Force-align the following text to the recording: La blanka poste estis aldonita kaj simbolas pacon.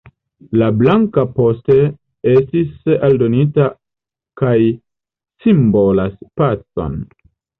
La 0.59 0.67
blanka 0.77 1.23
poste 1.33 1.75
estis 2.31 2.89
aldonita 3.09 3.67
kaj 4.43 4.55
simbolas 5.47 6.19
pacon. 6.43 6.99